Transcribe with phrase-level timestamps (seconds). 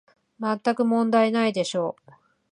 [0.39, 2.11] まったく問題ないでしょう